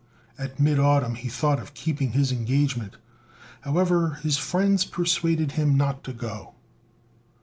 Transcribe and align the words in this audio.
At 0.35 0.59
mid 0.59 0.79
autumn 0.79 1.13
he 1.13 1.29
thought 1.29 1.59
of 1.59 1.75
keeping 1.75 2.13
his 2.13 2.31
engagement; 2.31 2.97
however, 3.59 4.17
his 4.23 4.35
friends 4.35 4.83
persuaded 4.83 5.51
him 5.51 5.77
not 5.77 6.03
to 6.05 6.11
go. 6.11 6.55